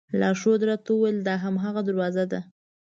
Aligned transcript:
لارښود 0.19 0.61
راته 0.69 0.89
وویل 0.93 1.17
دا 1.27 1.33
هماغه 1.43 1.81
دروازه 1.87 2.23
ده. 2.31 2.39